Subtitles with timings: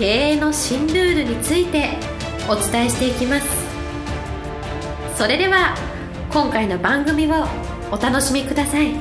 [0.00, 1.90] 経営の新ルールについて
[2.48, 3.46] お伝えしていきます。
[5.14, 5.76] それでは
[6.32, 7.44] 今回の番組を
[7.92, 8.94] お楽しみください。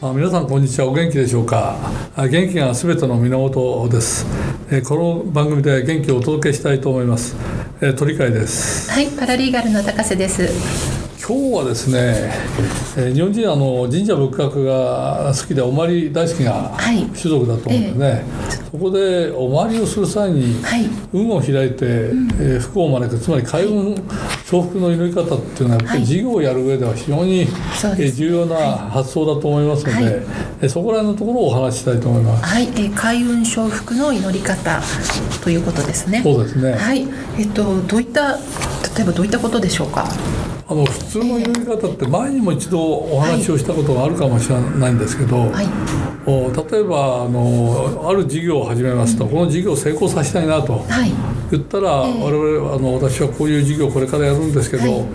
[0.00, 0.88] あ皆さんこんにちは。
[0.88, 1.76] お元気でしょうか？
[2.16, 4.24] あ元気がすべての源です。
[4.70, 7.36] えこの番組で元気をお届けしたいと思います。
[7.82, 8.90] え鳥海です。
[8.90, 12.32] はいパラリーガルの高瀬です今日はですね、
[12.96, 18.24] えー、日本人あの神社仏閣が好きでお参り大好きな種族だと思うんでね、はいえ。
[18.48, 23.94] ー、そこでお参りをする際に、はい、運を開いて、うん、えー、福を招くつまり開運
[24.50, 28.56] 重複の祈り方っていうのはやっぱり事業をやる上では非常に、はい、重要な
[28.88, 32.44] 発想だと思いますので、はい、そこら辺のところをお話ししたいと思います。
[32.46, 34.80] はい、えー、開運重複の祈り方
[35.44, 36.22] ということですね。
[36.22, 36.72] そうですね。
[36.72, 37.06] はい、
[37.38, 38.38] えっとどういった
[38.96, 40.08] 例えばどういったことでしょうか？
[40.70, 45.66] あの普通の祈り方って前にも一度お話をしたことがあるかもしれないんですけど、はい、
[46.70, 50.84] 例えばあのある事業を始めますと、うん、この事業を成功させたいなと
[51.50, 55.06] 言ったら、はい、我々あの私はこういう事業をこれからやるんですけど、はい。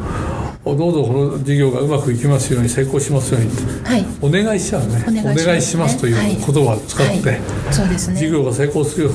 [0.65, 3.51] どうぞこの事業がうまくいきますように成功しますように、
[3.83, 5.05] はい、お願いしちゃうね。
[5.21, 7.41] お願いしますという言葉を使って、はい。
[7.69, 9.09] そうですね、事業が成功する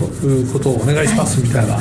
[0.52, 1.78] ことをお願いしますみたいな、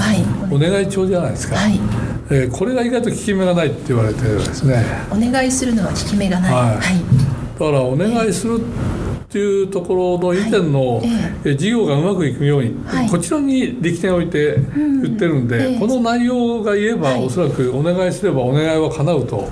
[0.49, 4.83] お願い帳じゃないですか、はいえー、これが意外と効き目がないって言われてですね。
[5.09, 7.59] お願いするのは効き目がない、はい。
[7.59, 11.01] だからお願いするっていうところの以前の、
[11.43, 12.75] 事業がうまくいくように、
[13.09, 19.49] こちらに力点を置いて言ってるんで、この内容が言えば、おそらくお願いすればお願いは叶うと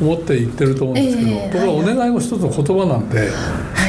[0.00, 3.30] 思って言ってると思うんですけど、ところがお願いも一つの言葉なんで、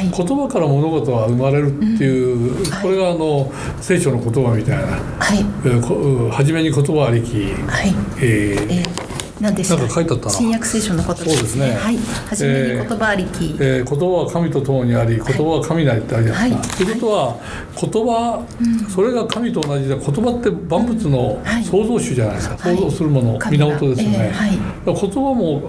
[0.03, 4.83] 言葉から物事は生まれるっていう、これがあの聖書の言葉みたいな、
[5.19, 7.93] はい、初めに言葉ありき、はい。
[8.21, 9.07] えー。
[9.39, 9.75] 何でした？
[9.75, 11.75] なんか書いてあった新約聖書のことですね。
[11.75, 11.97] はい。
[12.27, 13.55] 初めに言葉ありき。
[13.59, 16.77] えー、言葉は神と共にあり、言葉は神なりってあるじゃないですか。
[16.77, 17.35] と、はい、いうことは
[17.79, 22.57] 言葉、うん、それが神と同じで言葉って万物の創造主じゃないですか。
[22.57, 24.31] はい、創造するもの、源ですよね。
[24.33, 25.61] はい、言葉も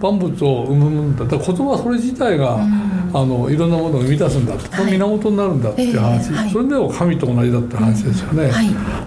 [0.00, 1.36] 万物を生むものだ。
[1.36, 2.70] だ言葉はそれ自体が、うん、
[3.12, 4.58] あのいろんなものを生み出すんだ。
[4.58, 6.52] その源になるんだっていう話。
[6.52, 8.50] それでも神と同じだって話ですよね。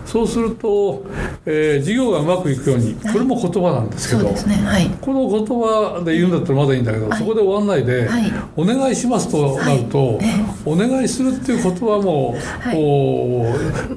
[0.05, 1.03] そうすると、
[1.45, 4.09] えー、事業がうまくいくように、これも言葉なんです。
[4.09, 4.55] けど、ね。
[4.65, 10.19] はい、この言葉で言うんだったらまだいいんだけど、はい、そこで終わんないで、はい、お願いしますとなると、
[10.65, 12.77] お願いするっていう言葉も、はい、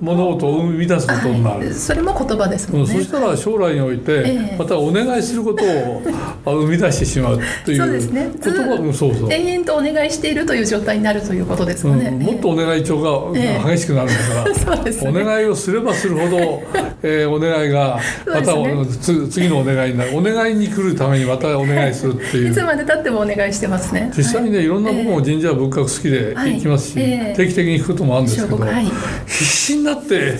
[0.00, 8.30] 物事を生み出すことになる、それも言葉ですもんね、うん、そしたら将来において、またお願いすることを生み出してしまうというそうですね。
[8.42, 9.32] 言葉もそうそう。
[9.32, 13.32] 延々とお願いしているという状態になるということですよね、うん、もっとお願い帳が
[13.70, 16.62] 激しくなるんだから、 ね、お願いをすればするほど、
[17.02, 18.86] えー、お願いがまた、ね、
[19.30, 22.50] 次のお願いなお願いに来るためにまたお願いするっていう。
[22.50, 24.10] いつまでたってもお願いしてますね。
[24.16, 27.34] 実際にね、はい、いろんな僕も神社仏閣好きで行きますし、はいえ。
[27.34, 28.84] ー、定期的に行くこともあるんですけど、はい、
[29.26, 30.34] 必死になって、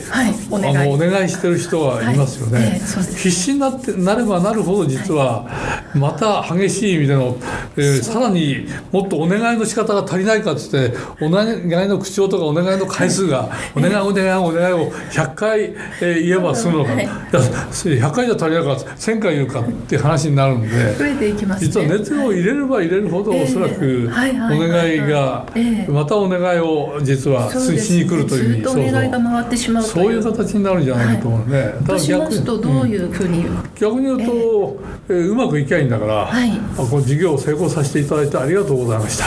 [0.51, 0.77] お願い。
[0.77, 5.49] あのお願いしてる人はいますよね、えー、必死になってなればなるほど実は
[5.95, 7.37] また激しい意味での、
[7.77, 20.69] えー、さらにもっとお願いの仕方が足りないかっつってお願いの口調とかお願いの回数が、 お願いお願いお願いを100回、えー、言えば済むのか、はい、いや100回じゃ足りないから1000回言うかって話になるんで
[20.99, 25.47] 増えていきます、ね、実は熱を入れれば入れるほど、おそらくお願いが
[25.89, 33.45] またお願いを実は推進に来るというずっとお願いが回ってしまうそういう形になるんじゃないかと思うね、はい、逆にどういうふうに、
[33.79, 34.77] 逆に言うと、
[35.09, 39.27] えー、うまくいきゃいいんだから、はい、この事業を成功させていただいてありがとうございました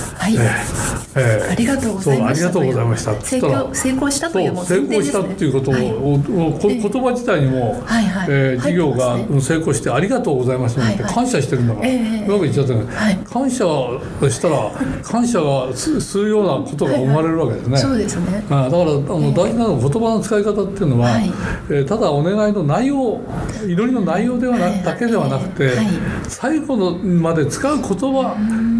[0.21, 2.47] はい、えーえー、ありがとうございました。
[2.47, 3.21] ありがとうございました。
[3.21, 11.91] 成功成功したという成功したっていうことを、はい、言葉自体にも、はいはい、えー、事業が成功してありがとうございますので、感謝してるんだから、う
[12.33, 13.65] まくいっちゃってる、はい、感謝
[14.29, 17.77] したら 感謝がするようなことが生まれるわけですね。
[17.77, 18.45] そうですね。
[18.51, 21.31] あだからあの大事なのは言葉の使い方っていうのは、はい、
[21.69, 23.19] えー、ただお願いの内容
[23.65, 25.71] 祈りの内容ではなく、だけではなくて、
[26.27, 28.35] 最後のまで使う言葉、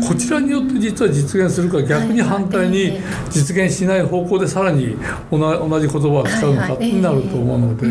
[0.07, 2.99] こちらによって実は実現するか逆にに反対に
[3.29, 4.95] 実現しない方向でさらに
[5.29, 7.87] 同じ言葉を使うのかになると思うので、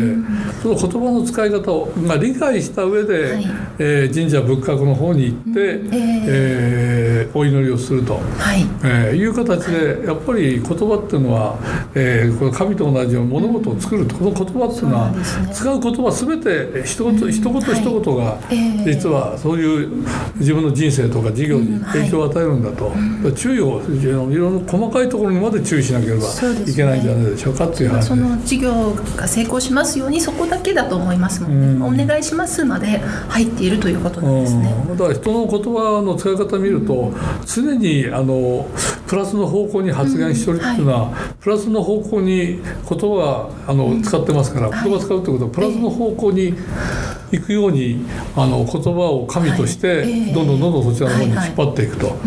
[0.61, 3.45] その言葉の使い方を、まあ、理解した上で、はい、
[3.79, 8.19] えー、神社仏閣の方に行って、えー、えー、お祈りをすると、は
[8.55, 11.57] いえー、いう形でやっぱり言葉っていうのは、
[11.93, 15.23] えー、この神と同じように物事を作るこの言葉っていうのは、ね、
[15.53, 18.39] 使う言葉全て一言一言一言が、
[18.85, 20.05] 実はそういう
[20.35, 22.91] 自分の人生とか事業に影響を与えるんだと、
[23.33, 26.21] 注意をいろいろ細かいところにまで注意しなければ
[26.67, 28.07] いけないんじゃないでしょうかっていう話。
[28.07, 32.99] その事業が成功しますようにそこだけだと思いますので、うん、お願いしますまで
[33.29, 34.73] 入っているということなんですね。
[34.89, 37.13] だから人の言葉の使い方を見ると
[37.45, 38.67] 常にあの
[39.07, 46.53] プラスの方向に発言してるっていうのは、はい、プラスの方向に言葉あの使ってますから、言葉使うってことはプラスの方向に
[47.31, 48.05] 行くように
[48.35, 52.17] あの言葉を神としてどんどんどんどんそちらの方に引っ張っていくと。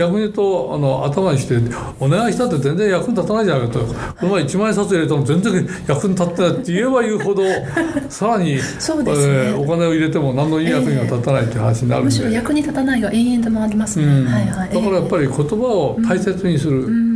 [0.00, 1.58] 逆に言うとあの頭にして
[2.00, 3.80] 「お願いしたって全然役に立たないじゃないか」と
[4.18, 7.42] 「この前1万円札入れたの全然役に立ってない」って言えば言うほど
[8.08, 9.32] さらに、そうですね。
[9.32, 14.26] えー、お金を入れても何のいい役には立たないっていう話になるんで、むしろ役に立たないが永遠でもありますね、うん。
[14.26, 16.86] はいはい、だからやっぱり言葉を大切にする。
[16.86, 17.09] うん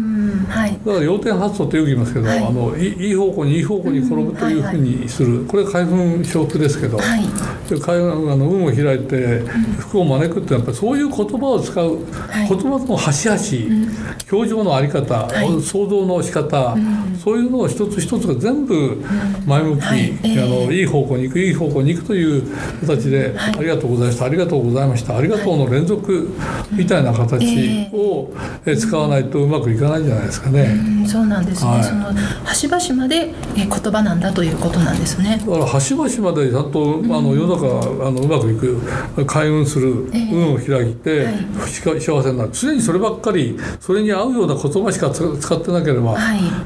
[0.47, 9.41] はい、だから要点発想ってよく言いますけど、はい、あのいい方向にいい方向に転ぶというふうにする、これ開運小福ですけど、はい、開運あの運を開いて
[9.79, 13.91] 福を招くってやっぱりそういう言葉を使う、はい、言葉の端々、
[14.31, 15.29] 表情の在り方、
[15.61, 16.77] 想像の仕方、
[17.23, 19.03] そういうのを一つ一つが全部
[19.47, 22.43] 前向き、はい、あのいい方向に行くいい方向に行くという
[22.81, 26.31] 形で、ありがとうございましたありがとうございましたありがとうの連続
[26.73, 28.33] みたいな形を
[28.77, 31.05] 使わないとうまくいかないんじゃないですかね。
[31.05, 32.13] うそうなんですね、はい、その
[32.45, 35.41] 端々まで言葉なんだということなんですね。
[35.45, 36.75] だから端々までちゃん。
[36.75, 41.29] とあの世の中あのうまくいく開運する運を開いて、
[41.67, 42.51] 幸せになる。
[42.53, 46.17] 常にそればっかりそれに合うような言葉しか使ってなければ、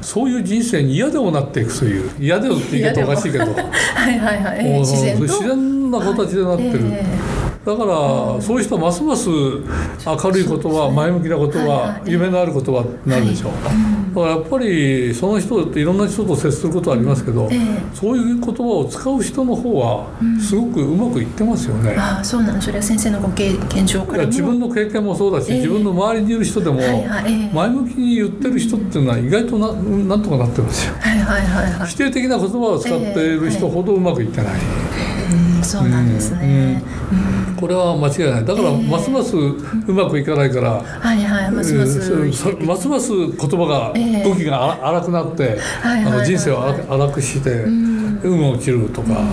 [0.01, 5.01] そういう人生に嫌でもなっていくという嫌でもって言い方おかしいけど はいはいはい、 自
[5.41, 6.81] 然な形でなってる。
[6.85, 7.38] えー
[7.69, 13.53] だから、そういう人はますます明るい言葉、前向きな言葉、夢のある言葉になるでしょう、
[14.15, 17.47] だからやっぱりその人っていろんな人と接することはありますけど、
[17.93, 20.07] そういう言葉を使う人の方は
[20.41, 26.81] すごくうまくいってますよね、ああそうなんそれは先生のご経験上から自分の経験もそうだし、自分の周りにいる人でも
[27.53, 30.95] 前向きに言ってる人っていうのは意外とななんとかなってますよ、
[31.87, 34.55] 否定的な言葉を使っている人ほどうまくいってない、
[35.31, 36.83] うん、そうなんですね、
[37.13, 38.45] うんこれは間違いない。
[38.45, 41.99] だからますますうまくいかないから、はいはいますます
[42.65, 43.93] ますます言葉が
[44.25, 47.65] 武器が荒くなって、あの人生を荒くして、
[48.23, 49.25] 運が落ちるとか、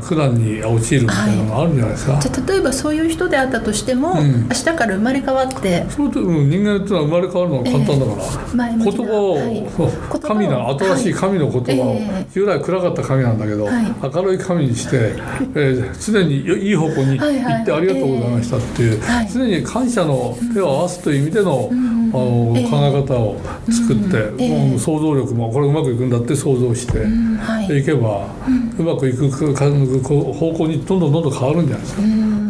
[0.00, 5.86] 苦難に陥るみたいなのがあるんじゃないですか、じゃ例えばそういう人であったとしても、明日から生まれ変わって。
[5.88, 12.00] そうう人間っていうのは生まれ変わるのが簡単だから、言葉を、神の新しい神の言葉を、
[12.32, 13.68] 従来暗かった神なんだけど、
[14.02, 15.14] 明るい神にして、
[15.54, 19.00] え常にいい方向に行ってありがとうございましたっていう、
[19.32, 23.40] 常に感謝の手を合わすという意味での、あの考え方を
[23.70, 27.06] 作って、想像力もこれうまくいくんだって想像して、
[27.74, 28.26] い、けば、
[28.78, 32.02] うまくいく方向にどんどんどんどん変わるんじゃないですか。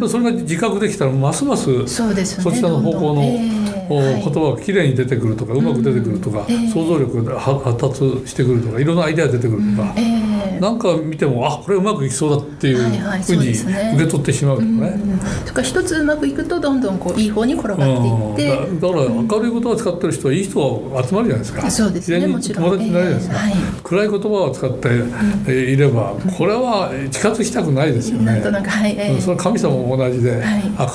[0.09, 9.94] それが自覚できたらますますそちらの方向の、言葉がきれいに出てくるとかうまく出てくるとか、想像力が発達してくるとかいろんなアイデア出てくるとか。
[10.61, 15.00] なんか見てもあこれうまくいきそうだっていうふうに受け取ってしまうとかね。
[15.47, 21.71] そか一つうまくいくとどんどんこういい方に転がっていって、うん、だから明るい言葉を使ってる人はいい人が集まるじゃないですか。
[21.71, 22.64] そうですねもちろん。
[22.64, 23.35] 友達になるじゃないですか。
[23.35, 28.25] えーはい、暗い言葉を使って、いればこれは近づきたくないですよね。
[28.25, 28.97] なんとなくはい。
[28.99, 30.43] えー、その神様も同じで、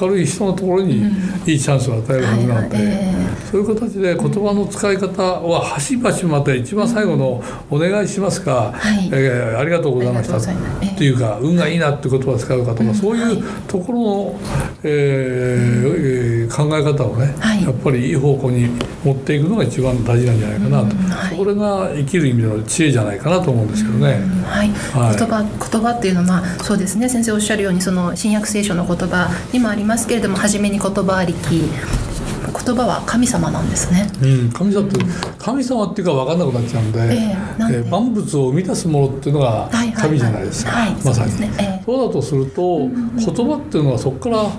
[0.01, 1.03] 明るい人のところに
[1.45, 3.13] いいチャンスを与えるはずなんで、
[3.51, 8.73] そういう形で言葉の使い方は端々まで一番最後のお願いしますか。
[8.73, 10.37] はい、えーありがとうございました。
[10.37, 14.39] っていうか運がいいなって言葉を使うかとか、そういうところの、
[14.83, 18.69] えー、考え方をね、やっぱりいい方向に
[19.03, 24.21] 持っていくのが一番大事なんじゃないかなと、これが生きる意味での知恵じゃないかなと思うんですけどね。
[24.45, 27.09] はい、はい、言葉言葉っていうのは、まあ、そうですね。
[27.09, 31.61] 先生おっしゃるようにその新約聖書の言葉にもありますけれども初めに言葉ありき
[32.65, 34.09] 言葉は神様なんですね。
[34.21, 34.99] うん、神様って、
[35.37, 40.71] 神様っていうか分かんなくなっちゃうんで、えー、万物を生み出すものっていうのが神じゃないですか、
[41.03, 41.51] まさにそう、ね。
[41.59, 44.49] えー、そうだとすると、言葉っていうのはそこから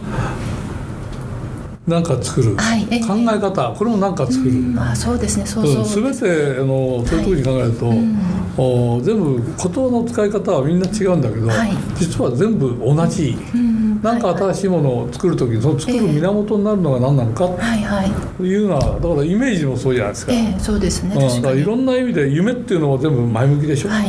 [1.87, 5.47] 何か作る、はいえー、考え方これも何か作る、まあそうですね。
[5.47, 5.85] そうそう。
[5.85, 7.99] すべてあのそういうふうに考えると、はい。
[8.59, 13.37] お全部言葉の使い方はみんな違うんだけど、はい、実は全部同じ。
[13.55, 17.49] うん何か新しいものを作る時にその作る源になるのが何なのか
[18.37, 24.09] というのはだからイメージもそうじゃないですか、えー、そうですね、うん、だからいろんな意味で夢っていうのは全部前向きでしょ、はい。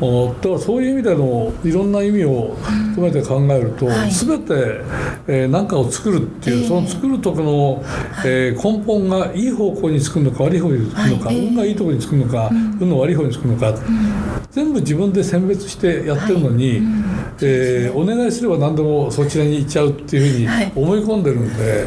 [0.00, 2.56] うん、だからそういう意味でのいろんな意味を
[2.90, 4.80] 含めて考えると、うんはい、全て
[5.30, 7.84] えー、何かを作るっていう、えー、その作る時の、
[8.24, 13.78] えー、根本がいい方向に作るのか悪い方に作るのか、はい、運がいいところに作るのか、うん、運の悪い方に作るのか、うん、
[14.50, 16.78] 全部自分で選別してやってるのに、はい。
[16.78, 17.04] うん、
[17.42, 21.86] えー、お願いすれば何でもそちらに行っちゃうっていうふうに思い込んでるんで。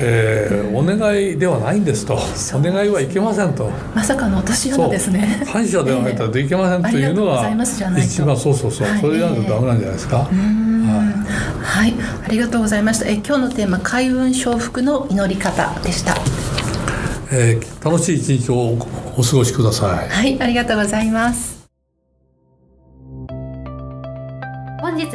[0.00, 7.50] えー、お願いではないんですとお願いはいけませんとまさかの落とし穴ですね感謝ではないといけませんというのが
[7.98, 10.28] 一番そうそうそう、はい、それじゃないとダメなんじゃないですか。
[11.60, 11.94] はい、
[12.24, 13.06] ありがとうございました。
[13.06, 16.14] え今日のテーマ開運承福の祈り方でした。
[17.30, 18.78] えー、楽しい一日を
[19.16, 20.08] お過ごしください。
[20.08, 21.57] はい、ありがとうございます。